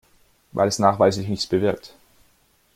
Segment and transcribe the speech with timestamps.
[0.51, 1.93] Weil es nachweislich nichts bewirkt.